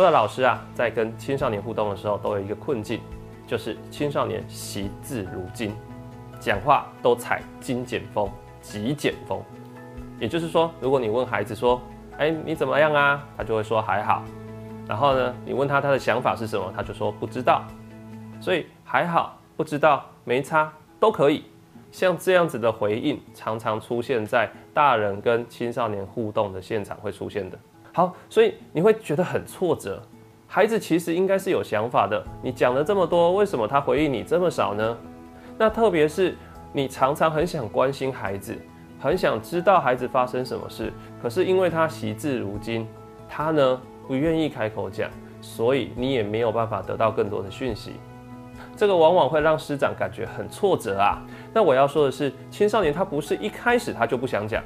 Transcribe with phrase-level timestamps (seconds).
[0.00, 3.02] 多的老师啊，在跟青少年互动的时候，都有一个困境，
[3.46, 5.76] 就是青少年习字如金，
[6.40, 8.26] 讲话都采精简风、
[8.62, 9.42] 极简风。
[10.18, 11.78] 也就是说，如果你问孩子说
[12.16, 14.22] ：“哎，你怎么样啊？”他就会说还好。
[14.88, 17.62] 然后呢，你问他他的想法是什么，他就说不知道。
[18.40, 21.44] 所以还好、不知道、没差都可以。
[21.92, 27.58] 像这样子的回应，常常出现在大人跟青少年互动的现场会出现的。
[27.92, 30.00] 好，所以你会觉得很挫折。
[30.46, 34.96] 孩子其实应该是有想法的，你讲了这么多，为什么他回应你这么少呢？
[35.56, 36.34] 那特别是
[36.72, 38.56] 你常常很想关心孩子，
[38.98, 42.86] 很想知道孩子发生什么事，可是因为他惜字如金，
[43.28, 45.08] 他呢不愿意开口讲，
[45.40, 47.92] 所以你也没有办法得到更多的讯息。
[48.76, 51.18] 这个往往会让师长感觉很挫折啊。
[51.52, 54.62] 那我要说的是，青少年他不是一开始他就不想讲，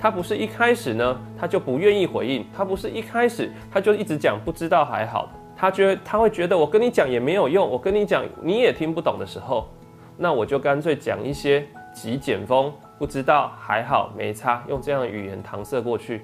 [0.00, 9.68] 他不是一开始呢他就不愿意回应，他不是一开始他就一直讲不知道还好，他觉得他会觉得我跟你讲也没有用，我跟你讲你也听不懂的时候，
[10.16, 16.22] 那我就干脆讲一些极简风，不知道还好没差，用这样的语言搪塞过去。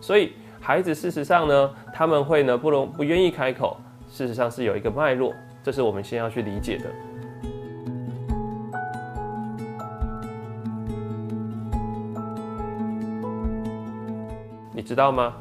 [0.00, 3.76] 所以孩子事实上呢，他们会呢不容不愿意开口，
[4.08, 5.32] 事实上是有一个脉络。
[5.62, 6.84] 这是我们先要去理解的，
[14.84, 15.34] 知道吗？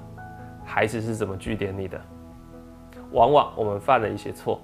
[0.65, 1.99] 孩子是怎么据点你的？
[3.11, 4.59] 往往我们犯了一些错，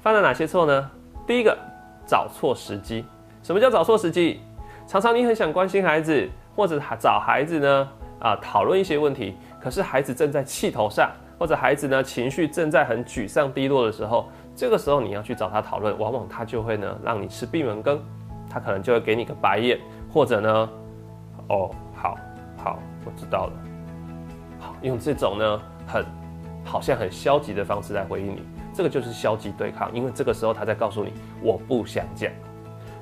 [0.00, 0.90] 犯了哪些错呢？
[1.26, 1.58] 第一个，
[2.06, 3.04] 找错时机。
[3.42, 4.40] 什么叫找错时机？
[4.86, 7.88] 常常你很想关心孩子，或者找孩子呢
[8.20, 14.28] 啊讨论一些问题，可是孩子正在气头上，或者孩子呢情绪正在很沮丧低落的时候。
[14.56, 18.00] 这个时候你要去找他讨论，往往他就会呢让你吃闭门羹，
[18.48, 19.78] 他可能就会给你个白眼，
[20.12, 20.70] 或者呢，
[21.48, 22.16] 哦，好，
[22.56, 23.52] 好，我知道了，
[24.82, 26.04] 用这种呢很
[26.64, 28.42] 好像很消极的方式来回应你，
[28.74, 31.12] 这个就是消极对抗，因为这个时候他在告诉你
[31.42, 32.30] 我不想讲，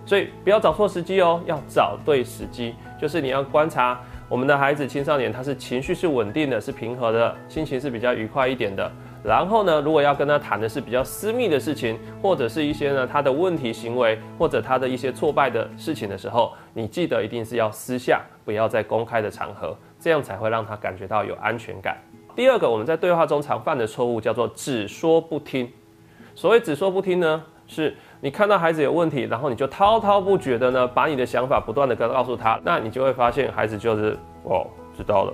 [0.04, 8.90] 所以不要找错时机哦，要找对时机，就是你要观察我们的孩子青少年，他是情绪是稳定的，是平和的，心情是比较愉快一点的。
[9.24, 21.96] 然后呢，如果要跟他谈的是比较私密的事情，或者是一些呢他的问题行为，或者他的一些挫败的事情的时候，你记得一定是要私下，不要在公开的场合，这样才会让他感觉到有安全感。
[22.36, 25.68] 第二个，我们在对话中常犯的错误叫做只说不听。
[26.32, 34.64] 所谓只说不听呢，是你看到孩子有问题，然后你就滔滔不绝的呢把你的想法不断的跟告诉他，那你就会发现孩子就是哦
[34.96, 35.32] 知道了，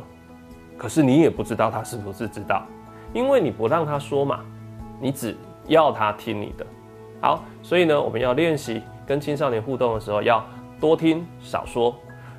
[0.78, 2.62] 可是你也不知道他是不是知道。
[3.12, 4.40] 因为你不让他说嘛，
[4.98, 6.64] 你只要他听你的。
[7.20, 10.42] 好，所以呢，我们要练习跟青少年互动的时候，要
[10.80, 11.94] 多听少说。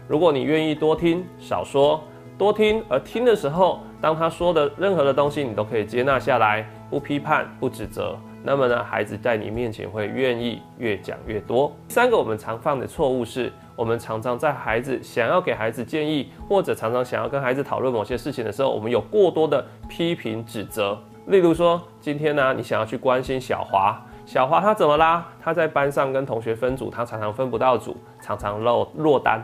[0.07, 2.03] 如果你愿意多听少说，
[2.37, 8.17] 多听而听的时候，当他说的任何的东西，你都可以接纳下来，不批判不指责。
[8.45, 11.71] 那么呢，孩子在你面前会愿意越讲越多。
[11.87, 13.51] 第三个我们常犯的错误是。
[13.75, 20.95] 我们常常在孩子想要给孩子建议，或者常常想要跟孩子讨论某些事情的时候，我们有过多的批评指责。
[21.25, 25.25] 例如说，今天呢，你想要去关心小华，小华他怎么啦？
[25.41, 29.43] 他在班上跟同学分组，他常常分不到组，常常落落单。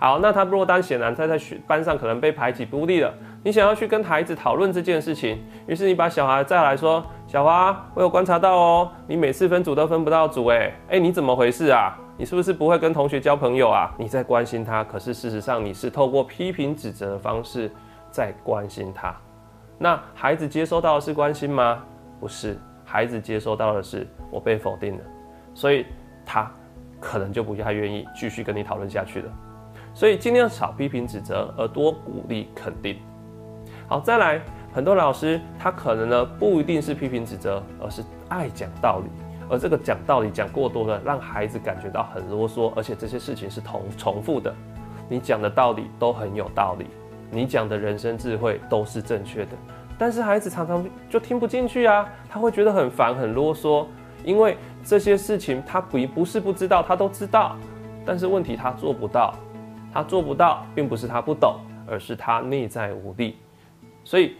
[0.00, 3.12] 好，那他落单，显然他在学班上可能被排挤孤立了。
[3.44, 11.94] 你想要去跟孩子讨论这件事情，于是你把小孩再来说，小华，我有观察到哦，你每次分组都分不到组，哎，哎，你怎么回事啊？
[12.16, 13.94] 你是不是不会跟同学交朋友啊？
[13.98, 17.70] 你在关心他，可是事实上你是透过批评指责的方式
[18.10, 19.14] 在关心他。
[19.76, 21.78] 那孩子接收到的是关心吗？
[22.18, 25.04] 不是，孩子接收到的是我被否定了，
[25.52, 25.84] 所以
[26.24, 26.50] 他
[26.98, 29.32] 可能就不太愿意继续跟你讨论下去了。
[30.00, 32.96] 所以尽量少批评指责，而多鼓励肯定。
[33.86, 34.40] 好，再来，
[34.72, 39.10] 很多老师他可能呢不一定是批评指责，而是爱讲道理。
[39.50, 44.50] 而这个讲道理讲过多了，让孩子感觉到很啰嗦，而且这些事情是同重复的。
[45.06, 46.86] 你讲的道理都很有道理，
[47.30, 49.50] 你讲的人生智慧都是正确的，
[49.98, 53.84] 但是孩子常常就听不进去啊，他会觉得很烦很啰嗦，
[54.24, 57.54] 因为这些事情他不不是不知道，他都知道，
[58.06, 59.34] 但是问题他做不到，
[59.92, 63.36] 他做不到，并不是他不懂，而是他内在无力。
[64.04, 64.36] 所以，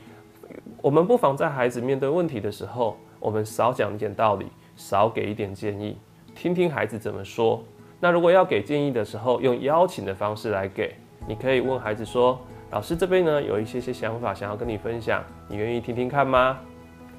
[0.82, 4.46] 我们不妨在孩子面对问题的时候，我们少讲一点道理。
[4.76, 5.98] 少给一点建议，
[6.34, 7.62] 听听孩子怎么说。
[8.00, 10.94] 那如果要给建议的时候，用邀请的方式来给，
[11.28, 12.40] 你可以问孩子说
[12.72, 16.58] ：“老师这边呢有一些些想法想要跟你分享，你愿意听听看吗？”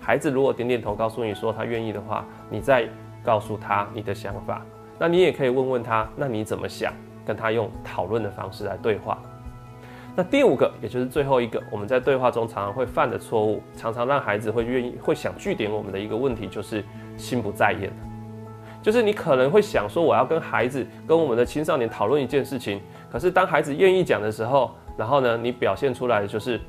[0.02, 2.90] 孩子如果点点头，告诉你说他愿意的话，你再
[3.24, 4.66] 告诉他你的想法。
[4.98, 6.92] 那你也可以问问他，那你怎么想？
[7.26, 9.18] 跟他用讨论的方式来对话。
[10.16, 16.84] 那第五个，也就是最后一个，我们在对话中常常会犯的错误，常常让孩子会愿意会想据点我们的一个问题，就是
[17.16, 17.90] 心不在焉。
[18.82, 26.60] 就是你可能会想说，我要跟孩子、跟我们的青少年讨论一件事情，可是当孩子愿意讲的时候，然后呢，你表现出来的就是，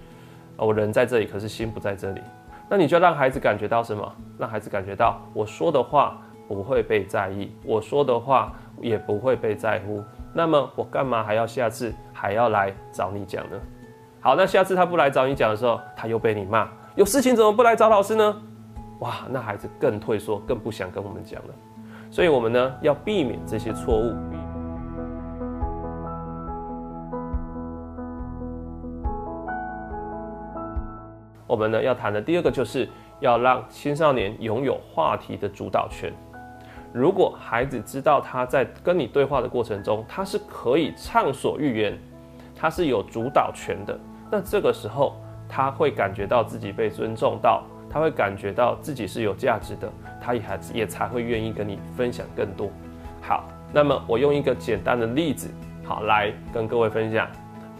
[0.56, 2.20] 我人在这里，可是心不在这里。
[2.68, 4.14] 那你就让孩子感觉到什么？
[4.38, 10.04] 让孩子感觉到我说的话不会被在意，我说的话也不会被在乎。
[10.34, 13.56] 那么我干嘛还要下次还要来找你讲呢？
[14.20, 18.42] 好，那下次他不来找你讲的时候，他又被你骂，有事情怎么不来找老师呢？
[19.00, 21.54] 哇，那孩子更退缩，更不想跟我们讲了。
[22.10, 24.14] 所以，我们呢要避免这些错误。
[31.46, 32.88] 我们呢要谈的第二个，就是
[33.20, 36.10] 要让青少年拥有话题的主导权。
[36.92, 41.98] 如果孩子知道他在跟你对话的过程中，他是可以畅所欲言，
[42.54, 43.98] 他是有主导权的，
[44.30, 45.16] 那这个时候
[45.48, 47.64] 他会感觉到自己被尊重到。
[47.90, 49.86] 他会感觉到自己是有价值的，
[50.18, 52.70] 他也还也才会愿意跟你分享更多。
[53.20, 55.50] 好，那么我用一个简单的例子，
[55.84, 57.28] 好来跟各位分享。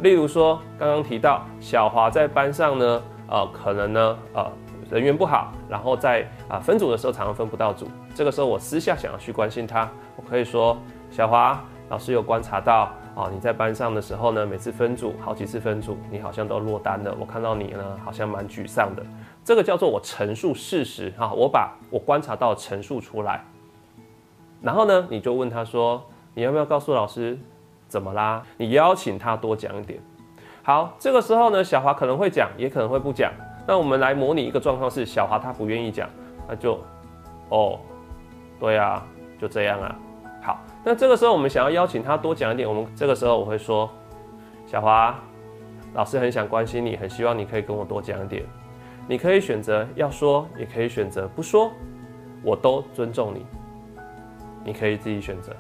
[0.01, 4.53] 例如说，刚刚提到小华在班上呢，呃，可能呢，呃，
[4.93, 7.89] 人缘不好，然后在啊分组的时候常常分不到组。
[8.15, 10.77] 这个时候我私下想要去关心他，我可以说，
[11.11, 12.91] 小华老师有观察到。
[13.15, 17.15] 啊，你在班上的时候呢，每次分组好几次分组，你好像都落单了。
[17.21, 19.03] 我看到你呢，好像蛮沮丧的。
[19.45, 23.45] 这个叫做我陈述事实哈，我把我观察到陈述出来。
[24.63, 26.03] 然后呢，你就问他说，
[26.33, 27.39] 你要不要告诉老师
[27.87, 28.43] 怎么啦？
[28.57, 30.01] 你邀请他多讲一点。
[30.63, 33.31] 好，这个时候呢，小华可能会讲，也可能会不讲。
[33.67, 36.09] 那我们来模拟一个状况是，小华他不愿意讲，
[36.49, 36.81] 那就，
[37.49, 37.79] 哦，
[38.59, 39.07] 对啊，
[39.41, 39.97] 就这样啊。
[40.43, 40.61] 好。
[40.85, 42.69] 那这个时候，我们想要邀请他多讲一点。
[42.69, 43.89] 我们这个时候，我会说
[44.67, 45.17] ：“小华，
[45.95, 48.43] 老师很想关心你，很希望你可以跟我多讲一点。
[49.07, 51.71] 你可以选择要说，也可以选择不说，
[52.43, 53.47] 我都尊重你。
[54.65, 55.53] 你可以自己选择。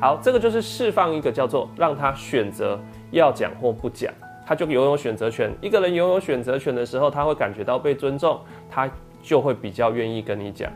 [0.00, 2.78] 好，这个就是释放一个叫做让他选择
[3.10, 4.12] 要讲或不讲，
[4.46, 5.52] 他就拥有选择权。
[5.60, 8.40] 一个人拥有选择权的时候，他会感觉到被尊重，
[8.70, 8.90] 他
[9.22, 10.70] 就会比较愿意跟你讲。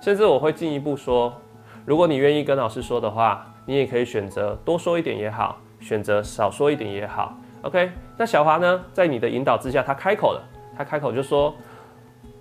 [0.00, 1.32] 甚至我会进一步说。”
[1.86, 7.32] 如果你愿意跟老师说的话，你也可以选择多说一点也好，选择少说一点也好。
[7.62, 10.42] OK，那小华呢，在你的引导之下，他开口了，
[10.76, 11.54] 他开口就说：“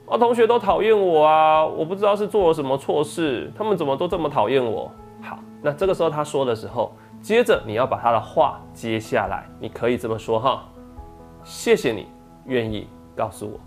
[0.08, 4.92] 哦，同学都讨厌我啊，我不知道是做了什么错事，他们怎么都这么讨厌我。”
[5.22, 6.92] 好，那这个时候他说的时候，
[7.26, 10.64] 接着你要把他的话接下来，你可以这么说哈
[11.44, 12.06] ：“谢谢你
[12.46, 12.88] 愿意
[13.18, 13.60] 告诉我。”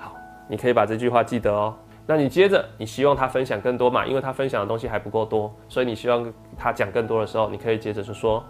[0.00, 0.14] 好，
[0.48, 1.74] 你可以把这句话记得哦。
[2.06, 4.06] 那你接着，你希望他分享更多嘛？
[4.06, 8.42] 因为他分享的东西还不够多，所以你希望他讲更多的时候，你可以接着就说：“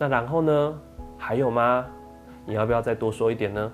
[0.00, 0.74] 那然后呢？
[1.16, 1.86] 还有吗？
[2.44, 3.72] 你要不要再多说一点呢？”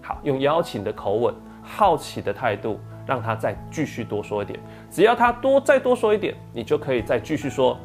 [0.00, 1.34] 好，用邀请的口吻、
[1.64, 4.56] 好奇的态度，让他再继续多说一点。
[4.88, 7.76] 只要他多再多说一点，你就可以再继续说：“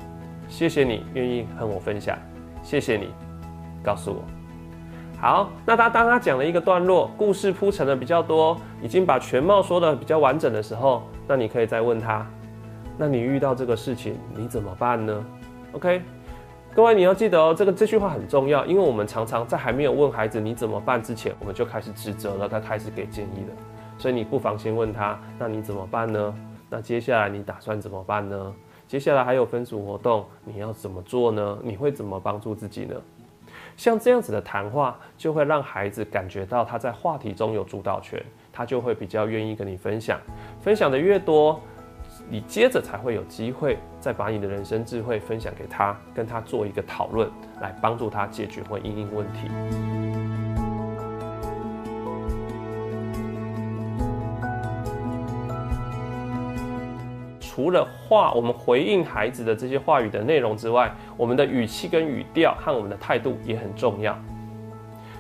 [0.52, 2.16] 谢谢你愿意和我分享，
[2.62, 3.10] 谢谢你
[3.82, 4.22] 告诉我。”
[5.18, 12.28] 好，那他当他讲了一个段落，故事铺陈的比较多，已经把全貌说的比较完整的时候，那你可以再问他，
[12.98, 15.26] 那你遇到这个事情你怎么办呢
[15.72, 16.02] ？OK，
[16.76, 23.56] 各位你要记得哦，这个这句话很重要，因为我们常常在还没有问孩子你怎么办之前，我们就开始指责了，他开始给建议了，
[23.98, 26.36] 所以你不妨先问他，那你怎么办呢？
[26.70, 28.54] 那接下来你打算怎么办呢？
[28.92, 31.58] 接下来还有分组活动，你要怎么做呢？
[31.64, 32.96] 你会怎么帮助自己呢？
[33.78, 38.22] 像这样子的谈话，就会让孩子感觉到他在话题中有主导权，
[38.52, 40.20] 他就会比较愿意跟你分享。
[40.60, 41.58] 分享的越多，
[42.30, 47.32] 你接着才会有机会再把你的人生智慧分享给他，跟他做一个讨论，
[47.62, 50.11] 来帮助他解决或应应问题。
[57.54, 64.18] 除了话，我们回应孩子的这些话语的内容之外，我们的语气跟语调和我们的态度也很重要。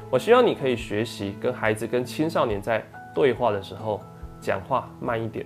[0.09, 2.81] 我希望你可以学习跟孩子、跟青少年在
[3.13, 3.99] 对话的时候，
[4.39, 5.45] 讲话慢一点，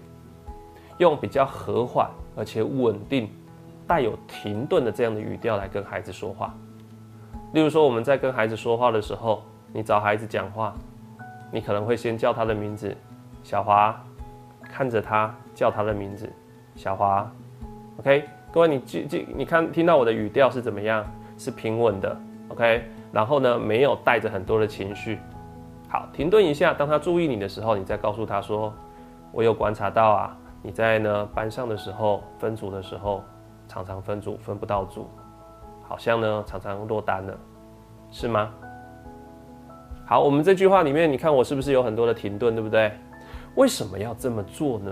[0.99, 3.31] 用比较和缓而且稳定、
[3.87, 6.53] 带有停顿的这样的语调来跟孩子说话。
[7.53, 9.41] 例如说，我们在跟孩子说话的时候，
[9.73, 10.71] 你找孩子讲话，
[11.51, 12.95] 你可能会先叫他的名字，
[13.41, 13.99] 小华，
[14.71, 16.31] 看着他叫他的名字。
[16.75, 17.29] 小华
[17.99, 21.05] ，OK，各位，你记记，你看听到我的语调是怎么样？
[21.37, 22.17] 是平稳的
[22.49, 25.19] ，OK，然后呢，没有带着很多的情绪。
[25.89, 28.73] 好，停顿一下，当他注意你的时候，你再告诉他说
[29.31, 33.21] ：“我有观察到啊，你在呢班上的时候分组的时候，
[33.67, 35.09] 常常分组分不到组，
[35.83, 37.37] 好像呢常常落单了，
[38.11, 38.49] 是吗
[40.05, 42.91] 好，我们这句话里面，你看我是不是有很多的停顿，对不对？
[43.55, 44.91] 为什么要这么做呢？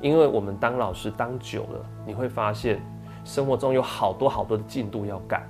[0.00, 2.80] 因为我们当老师当久了，你会发现
[3.24, 5.42] 生活中有好多好多的进度要赶，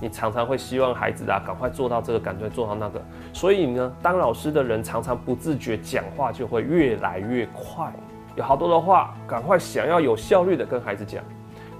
[0.00, 3.00] 你常常会希望孩子啊赶快做到这个，赶快做到那个，
[3.32, 7.90] 所以呢，当老师的人常常不自觉讲话就会越来越快，
[8.36, 11.24] 有好多的话赶快想要有效率的跟孩子讲，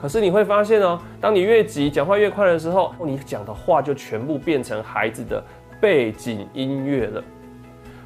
[0.01, 5.45] 可是你会发现哦，当你越急讲话越快的时候，你讲的话就全部变成孩子的
[5.79, 7.23] 背景音乐了。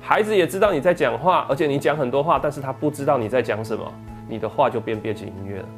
[0.04, 3.90] 孩子也知道你在讲话，而且你讲很多话，但是他不知道你在讲什么，
[4.28, 5.68] 你的话就变背景音乐了，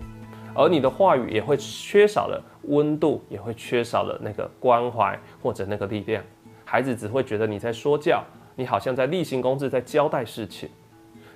[0.54, 6.24] 而你的话语也会缺少了温度，也会缺少了那个关怀或者那个力量。
[6.64, 8.24] 孩子只会觉得你在说教，
[8.56, 10.70] 你好像在例行公事，在交代事情，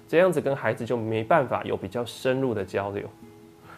[0.09, 3.07] 这样子跟孩子就没办法有比较深入的交流。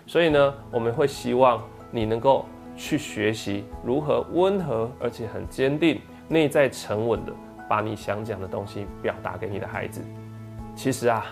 [0.06, 7.32] 所以呢，我们会希望你能够去学习如何温和而且很坚定、内在沉稳的。
[7.70, 10.02] 把你想讲的东西表达给你的孩子。
[10.74, 11.24] 其实啊，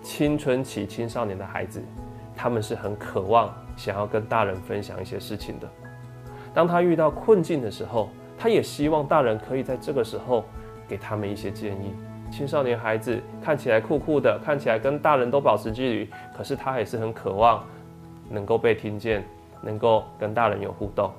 [0.00, 1.82] 青春期青少年的孩子，
[2.36, 5.68] 他们是很渴望想要跟大人分享一些事情的。
[6.54, 10.44] 当他遇到困境的时候，他也希望大人可以在这个时候
[10.86, 11.92] 给他们一些建议。
[12.30, 17.64] 青少年孩子看起来酷酷的，看起来跟大人都保持距离，可是他也是很渴望
[18.30, 19.24] 能够被听见，
[19.62, 21.10] 能够跟大人有互动。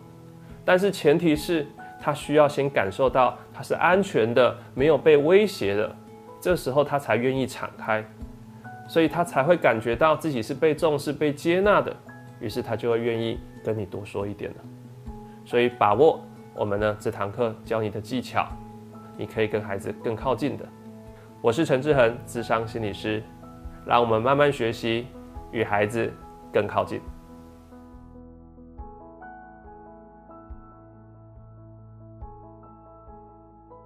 [0.64, 1.68] 但是前提是。
[2.00, 5.96] 他需要先感受到他是安全的，没有被威胁的，
[6.40, 8.06] 这时候他才愿意敞开，
[8.88, 11.92] 所以他才会感觉到自己是被重视、被接纳的，
[12.40, 14.58] 于是他就会愿意跟你多说一点了。
[15.44, 16.24] 所以把握
[16.54, 18.48] 我们呢这堂课教你的技巧，
[19.18, 20.64] 你可以跟孩子更靠近的。
[21.42, 23.24] 我是陈志恒，智商心理师，
[23.88, 25.08] 让我们慢慢学习，
[25.52, 26.14] 与孩子
[26.54, 27.02] 更靠近。